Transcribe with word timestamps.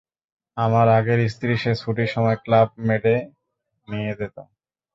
আমার 0.57 0.87
আগের 0.97 1.19
স্ত্রী 1.29 1.53
সে 1.57 1.71
ছুটির 1.75 2.09
সময় 2.13 2.37
ক্লাব 2.43 2.67
মেডে 2.87 3.15
নিয়ে 3.87 4.13
যেতো। 4.19 4.41